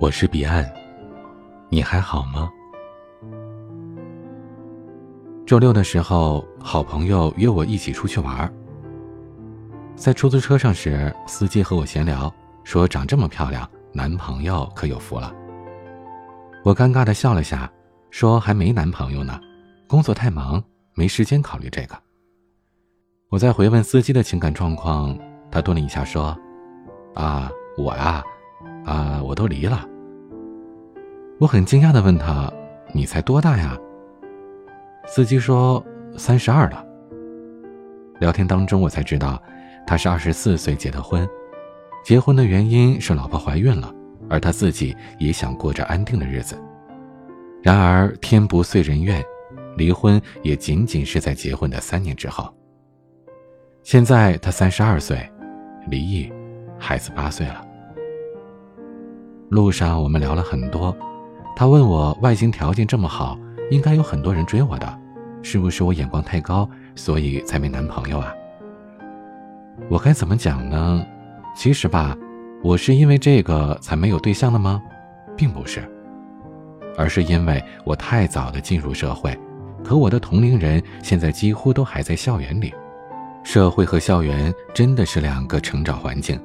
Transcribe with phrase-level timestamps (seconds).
[0.00, 0.64] 我是彼岸，
[1.68, 2.48] 你还好吗？
[5.44, 8.52] 周六的时候，好朋友约我一起出去玩儿。
[9.96, 12.32] 在出租车上时，司机和我闲聊，
[12.62, 15.34] 说长这么漂亮，男朋友可有福了。
[16.64, 17.68] 我尴尬的笑了下，
[18.12, 19.40] 说还没男朋友呢，
[19.88, 20.62] 工作太忙，
[20.94, 21.98] 没时间考虑这个。
[23.30, 25.18] 我在回问司机的情感状况，
[25.50, 26.38] 他顿了一下说
[27.16, 28.22] ：“啊，我呀。”
[28.84, 29.86] 啊，我都离了。
[31.40, 32.52] 我很惊讶的问他
[32.92, 33.78] ：“你才多大呀？”
[35.06, 35.84] 司机说
[36.18, 36.84] ：“三十二了。”
[38.18, 39.40] 聊天当中，我才知道，
[39.86, 41.28] 他是二十四岁结的婚，
[42.04, 43.94] 结婚的原因是老婆怀孕了，
[44.28, 46.60] 而他自己也想过着安定的日子。
[47.62, 49.22] 然而天不遂人愿，
[49.76, 52.52] 离婚也仅仅是在结婚的三年之后。
[53.84, 55.30] 现在他三十二岁，
[55.88, 56.32] 离异，
[56.80, 57.64] 孩子八岁了。
[59.50, 60.94] 路上我们聊了很多，
[61.58, 63.36] 他问我外形条件这么好，
[63.68, 64.98] 应该有很多人追我的，
[65.42, 68.32] 是不是我眼光太高，所以才没男朋友啊？
[69.88, 71.04] 我该怎么讲呢？
[71.56, 72.16] 其实吧，
[72.62, 74.80] 我是因为这个才没有对象的吗？
[75.36, 75.82] 并不是，
[76.96, 79.36] 而是因为我太早的进入社会，
[79.82, 82.72] 可我的同龄人现在几乎都还在校园里，
[83.42, 86.40] 社会和校园真的是两个成长环境，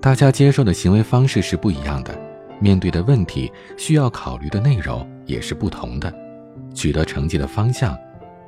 [0.00, 2.29] 大家接受的行为方式是不一样的。
[2.60, 6.14] 面对的问题，需要考虑的内容也是不同的，
[6.74, 7.98] 取得成绩的方向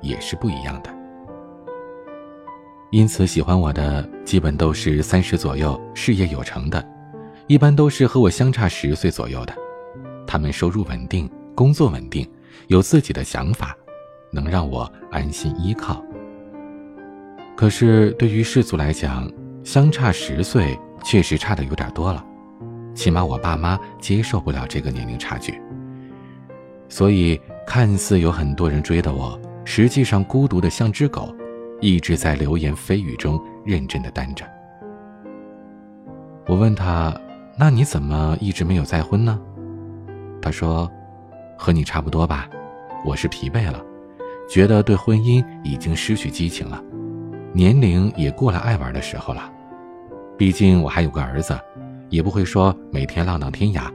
[0.00, 0.90] 也是不一样的。
[2.90, 6.82] 因此，喜欢我的基本都是三十左右、事业有成的，
[7.46, 9.54] 一般都是和我相差十岁左右的。
[10.26, 12.26] 他们收入稳定，工作稳定，
[12.68, 13.76] 有自己的想法，
[14.30, 16.02] 能让我安心依靠。
[17.54, 19.30] 可是，对于世俗来讲，
[19.64, 22.24] 相差十岁确实差的有点多了。
[22.98, 25.62] 起码我爸妈接受不了这个年龄差距，
[26.88, 31.32] 所以看似有很多人追的我，实际上孤独的像只狗，
[31.80, 34.44] 一直在流言蜚语中认真的单着。
[36.48, 37.16] 我问他
[37.56, 39.40] ：“那你怎么一直没有再婚呢？”
[40.42, 40.90] 他说
[41.56, 42.50] ：“和你差不多吧，
[43.04, 43.80] 我是疲惫了，
[44.50, 46.82] 觉得对婚姻已经失去激情了，
[47.52, 49.48] 年龄也过了爱玩的时候了，
[50.36, 51.56] 毕竟我还有个儿子。”
[52.10, 53.92] 也不会说每天浪荡天涯，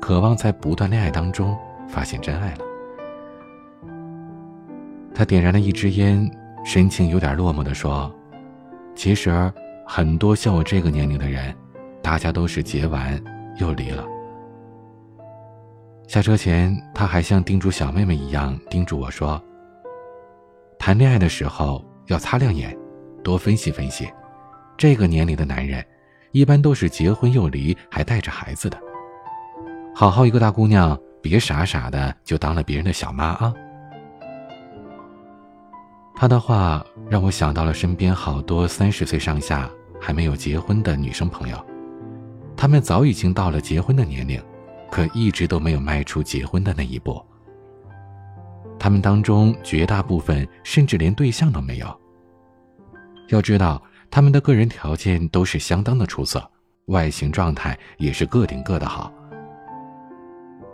[0.00, 1.56] 渴望在不断恋爱当中
[1.88, 2.58] 发现真爱了。
[5.14, 6.30] 他点燃了一支烟，
[6.64, 8.10] 神情有点落寞的说
[8.96, 9.52] ：“其实
[9.86, 11.54] 很多像我这个年龄的人，
[12.00, 13.22] 大家都是结完
[13.58, 14.06] 又离了。”
[16.08, 19.40] 下车前，他还像叮嘱小妹妹一样叮嘱我说
[20.78, 22.74] ：“谈恋爱的时候要擦亮眼，
[23.22, 24.10] 多分析分析，
[24.78, 25.84] 这个年龄的男人。”
[26.32, 28.78] 一般都是结婚又离，还带着孩子的。
[29.94, 33.52] 好好一个大姑娘，别傻傻的就当了别人的小妈啊！
[36.14, 39.68] 他的话让我想到了身边好多三十岁上下
[40.00, 41.58] 还没有结婚的女生朋友，
[42.56, 44.40] 她们早已经到了结婚的年龄，
[44.90, 47.20] 可一直都没有迈出结婚的那一步。
[48.78, 52.00] 他们当中绝大部分甚至连对象都没有。
[53.28, 53.82] 要知道。
[54.10, 56.42] 他们的个人条件都是相当的出色，
[56.86, 59.12] 外形状态也是个顶个的好。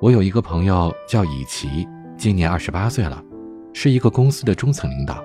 [0.00, 1.86] 我有一个朋友叫以奇，
[2.16, 3.22] 今年二十八岁了，
[3.74, 5.22] 是一个公司的中层领导，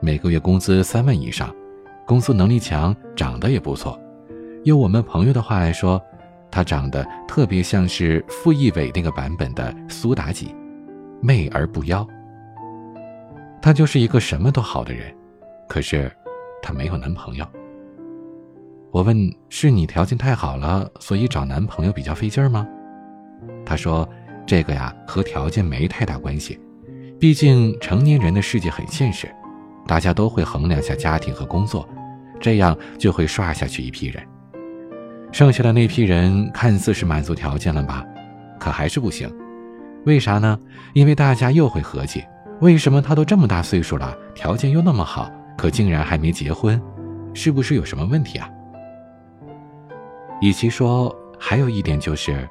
[0.00, 1.54] 每个月工资三万以上，
[2.04, 3.96] 工作能力强，长得也不错。
[4.64, 6.02] 用我们朋友的话来说，
[6.50, 10.52] 他长得特别像是傅艺伟那个版本的苏妲己，
[11.20, 12.04] 媚而不妖。
[13.62, 15.14] 他就是一个什么都好的人，
[15.68, 16.10] 可是。
[16.64, 17.46] 她没有男朋友。
[18.90, 19.14] 我问
[19.50, 22.66] ：“是你条件太好了，所以找男朋友比较费劲儿吗？”
[23.66, 24.08] 她说
[24.46, 26.58] ：“这个呀，和条件没太大关系。
[27.20, 29.28] 毕竟成年人的世界很现实，
[29.86, 31.86] 大家都会衡量下家庭和工作，
[32.40, 34.22] 这样就会刷下去一批人。
[35.32, 38.04] 剩下的那批人看似是满足条件了吧，
[38.58, 39.30] 可还是不行。
[40.06, 40.58] 为啥呢？
[40.94, 42.24] 因为大家又会合计：
[42.60, 46.80] 为什么他都这么大岁数了，条件又那么好？”可竟然还没结婚，
[47.32, 48.48] 是不是有什么问题啊？
[50.40, 52.48] 与其说，还有一点就是，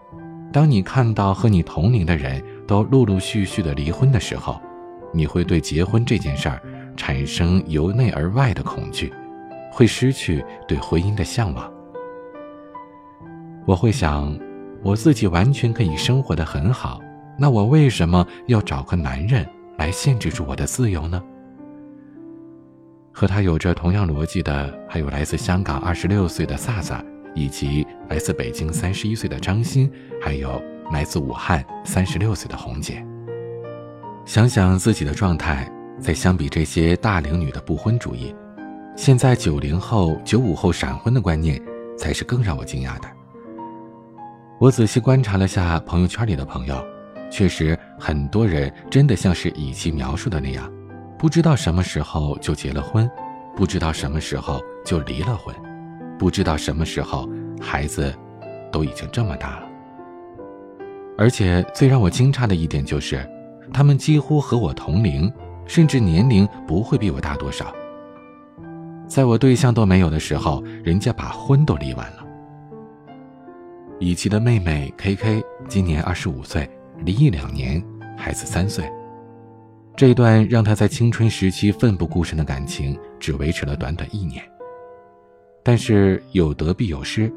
[0.52, 4.60] 当你看到和你同龄的人都陆陆续续的离婚的时候，
[5.14, 6.62] 你会对结婚这件事儿
[6.96, 9.14] 产生由内而外的恐惧，
[9.72, 11.72] 会失去对婚姻的向往。
[13.66, 14.38] 我会想，
[14.82, 17.00] 我自己完全可以生活的很好，
[17.38, 19.48] 那我为什么要找个男人
[19.78, 21.22] 来限制住我的自由呢？
[23.14, 27.04] 和他有着同样逻辑的，还有来自香港二十六岁的萨萨，
[27.36, 29.90] 以及来自北京三十一岁的张欣，
[30.20, 30.60] 还有
[30.92, 33.06] 来自武汉三十六岁的红姐。
[34.26, 38.34] 想想自己的状态，在相比这些大龄女的不婚主义，
[38.96, 41.62] 现在九零后、九五后闪婚的观念，
[41.96, 43.08] 才是更让我惊讶的。
[44.60, 46.84] 我仔细观察了下朋友圈里的朋友，
[47.30, 50.72] 确实很多人真的像是以其描述的那样，
[51.24, 53.10] 不知道什么时候就结了婚，
[53.56, 55.56] 不知道什么时候就离了婚，
[56.20, 57.30] 不知道什么时候
[57.62, 58.14] 孩子
[58.70, 59.68] 都已经这么大了。
[61.18, 63.26] 而且最让我惊诧的一点就是。
[63.72, 65.32] 他们几乎和我同龄，
[65.66, 67.74] 甚至年龄不会比我大多少。
[69.08, 72.26] 在我对象都没有的时候，人家把婚都离完了。
[73.98, 76.70] 以琪的妹妹 K K 今年二十五岁，
[77.06, 77.82] 离异两年，
[78.18, 78.84] 孩子三岁。
[79.96, 84.44] 这段让她在青春时期奋不顾身的感情，只维持了短短一年。
[85.64, 87.32] 但是有得必有失，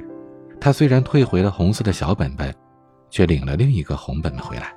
[0.61, 2.55] 她虽然退回了红色的小本本，
[3.11, 4.75] 却领了另一个红本本回来，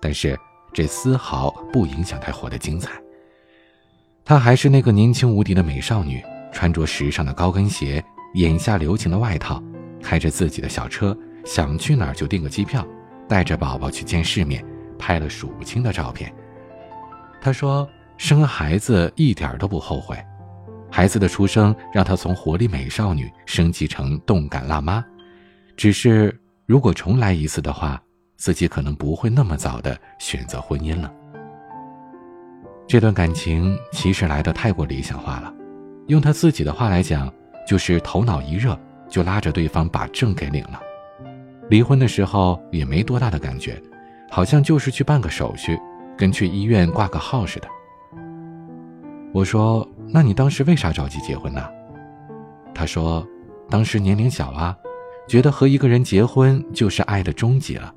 [0.00, 0.38] 但是。
[0.72, 2.92] 这丝毫不影响她活得精彩。
[4.24, 6.22] 她还是那个年轻无敌的美少女，
[6.52, 8.00] 穿着时尚的高跟鞋，
[8.34, 9.60] 眼下留情的外套，
[10.00, 12.86] 开着自己的小车，想去哪儿就订个机票，
[13.28, 14.64] 带着宝宝去见世面，
[14.96, 16.32] 拍了数不清的照片。
[17.40, 17.88] 她说
[18.18, 20.16] ：“生孩子一点都不后悔，
[20.90, 25.04] 孩子的出生让她从活力美少女升级成动感辣妈。
[25.76, 28.00] 只是如果重来一次的话。”
[28.40, 31.12] 自己可能不会那么早的选择婚姻了。
[32.88, 35.52] 这段感情其实来的太过理想化了，
[36.06, 37.30] 用他自己的话来讲，
[37.68, 40.80] 就是头脑一热就拉着对方把证给领了。
[41.68, 43.78] 离婚的时候也没多大的感觉，
[44.30, 45.78] 好像就是去办个手续，
[46.20, 47.68] 跟去医院挂个号似的。
[49.32, 51.66] 我说：“那你当时为啥着急结婚呢？”
[52.74, 53.26] 他说
[53.70, 54.76] ：“当时年龄小啊，
[55.26, 57.94] 觉得和一个人结婚就是爱的终极了。”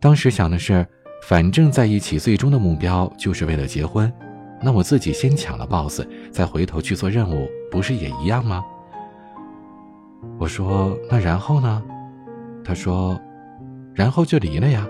[0.00, 0.84] 当时想的是，
[1.28, 4.12] 反正在一起，最终的目标就是为了结婚，
[4.60, 6.02] 那我自己先抢了 boss，
[6.32, 8.64] 再回头去做任务，不是也一样吗？
[10.38, 11.80] 我说那然后呢？
[12.64, 13.16] 他说，
[13.94, 14.84] 然后就离了呀。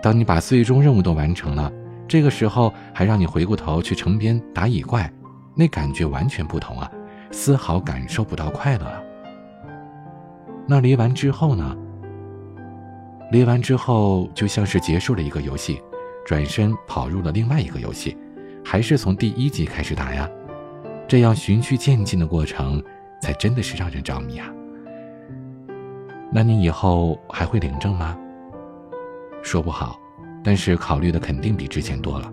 [0.00, 1.72] 当你把最终任务都完成了，
[2.08, 5.12] 这个时候还让你回过头去城边打野怪，
[5.54, 6.90] 那感觉完全不同啊，
[7.30, 9.02] 丝毫感受不到快乐了。
[10.66, 11.76] 那离完之后呢？
[13.30, 15.82] 离完之后，就像是结束了一个游戏，
[16.24, 18.16] 转身跑入了另外一个游戏，
[18.64, 20.26] 还是从第一集开始打呀？
[21.06, 22.82] 这样循序渐进的过程，
[23.20, 24.48] 才真的是让人着迷啊！
[26.32, 28.16] 那你以后还会领证吗？
[29.42, 29.98] 说不好，
[30.48, 32.32] 但是考虑的肯定比之前多了。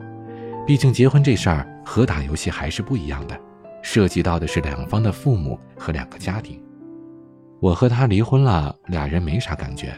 [0.66, 3.38] 毕竟结婚这事儿和打游戏还是不一样的，
[3.82, 6.58] 涉及到的是两方的父母和两个家庭。
[7.60, 9.94] 我和他离婚了，俩人没啥感觉。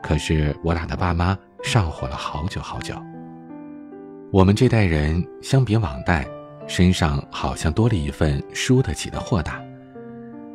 [0.00, 2.94] 可是我俩的爸妈上火了好久好久。
[4.30, 6.24] 我们这代人相比往代，
[6.68, 9.60] 身上好像多了一份输得起的豁达。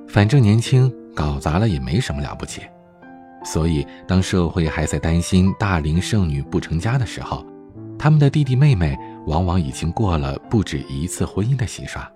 [0.08, 2.62] 反正年轻，搞砸了也没什么了不起。
[3.44, 7.46] 所以，当社会还在担心大龄剩女不成家的时候，
[7.98, 12.10] 他们的弟弟妹妹往往已经过了不止一次婚姻的洗刷。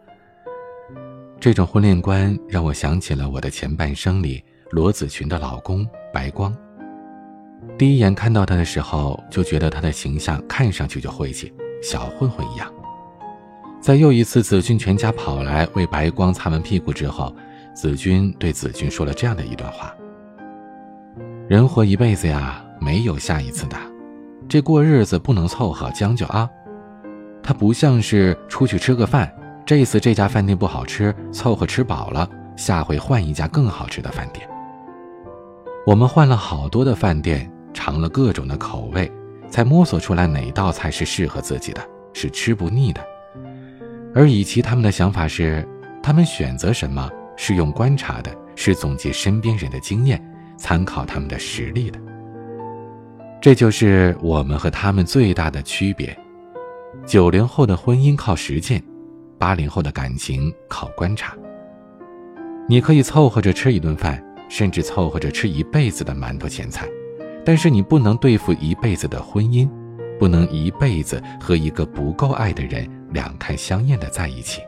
[1.40, 6.56] 这种婚恋观让我想起了我的前半生里罗子群的老公白光。
[7.78, 11.52] 第一眼看到他的时候，就觉得他的形象看上去就晦气，
[11.84, 12.72] 小混混一样。
[13.82, 17.36] 在又一次子君全家跑来为白光擦完屁股之后，
[17.74, 19.94] 子君对子君说了这样的一段话
[21.48, 23.78] ：“人活一辈子呀，没有下一次的，
[24.50, 26.50] 这过日子不能凑合将就啊。
[27.44, 29.32] 他不像是出去吃个饭，
[29.64, 34.48] 这次这家饭店不好吃，凑合吃饱了，下回换一家更好吃的饭店。
[35.86, 39.12] 我们换了好多的饭店。”尝了各种的口味，
[39.50, 41.82] 才摸索出来哪道菜是适合自己的，
[42.14, 43.02] 是吃不腻的。
[44.16, 45.68] 而以其他们的想法是，
[46.02, 50.26] 他们选择什么是用观察的，是总结身边人的经验，
[50.58, 52.00] 参考他们的实力的。
[53.42, 56.18] 这就是我们和他们最大的区别。
[57.06, 58.82] 九零后的婚姻靠实践，
[59.38, 61.36] 八零后的感情靠观察。
[62.68, 66.88] 你可以凑合着吃一顿饭，甚至凑合着吃一辈子的馒头咸菜。
[67.46, 69.70] 但是你不能对付一辈子的婚姻，
[70.18, 74.62] 不能一辈子和一个不够爱的人两看相厌的在一起。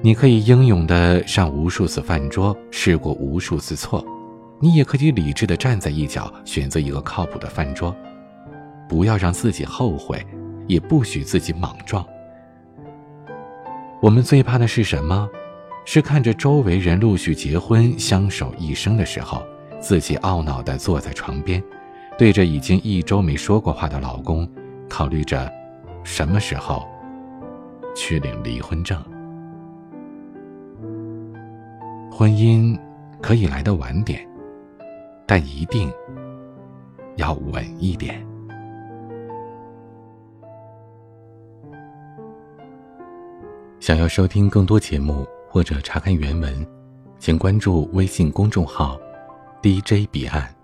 [0.00, 4.04] 你可以英勇的上无数次饭桌，试过无数次错，
[4.62, 7.92] 你也可以理智的站在一角，选择一个靠谱的饭桌。
[8.88, 10.24] 不要让自己后悔，
[10.68, 12.06] 也不许自己莽撞。
[14.00, 15.28] 我们最怕的是什么？
[15.84, 19.42] 是看着周围人陆续结婚、相守一生的时候。
[19.80, 21.60] 自己懊恼地坐在床边，
[22.16, 24.48] 对着已经一周没说过话的老公，
[24.88, 25.50] 考虑着
[26.04, 26.86] 什么时候
[27.96, 28.96] 去领离婚证。
[32.12, 32.78] 婚姻
[33.20, 34.24] 可以来的晚点，
[35.34, 35.90] 但一定
[37.16, 38.22] 要稳一点。
[43.80, 46.66] 想要收听更多节目或者查看原文，
[47.18, 49.00] 请关注微信公众号
[49.62, 50.54] “DJ 彼岸”。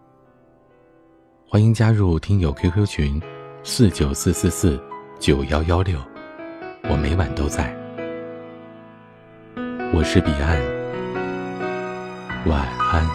[1.49, 3.23] 欢迎加入听友 QQ 群：
[3.63, 4.79] 四九四四四
[5.19, 5.99] 九幺幺六，
[6.91, 7.75] 我每晚都在。
[9.95, 10.61] 我是彼岸。
[12.45, 13.09] 晚安。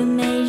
[0.00, 0.39] 就没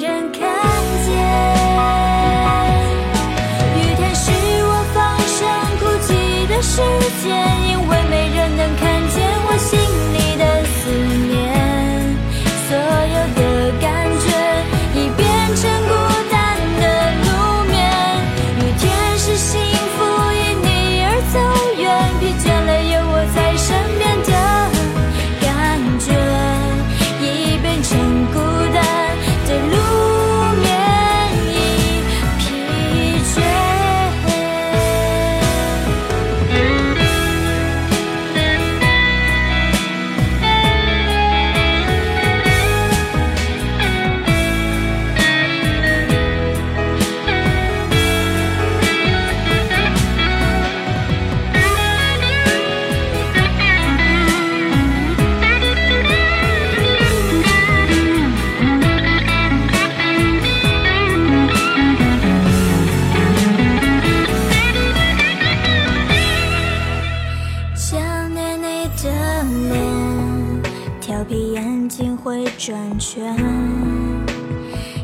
[73.22, 73.36] 圈，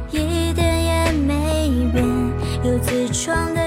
[0.09, 2.03] 一点也没变，
[2.63, 3.66] 有自创的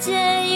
[0.00, 0.47] 世界。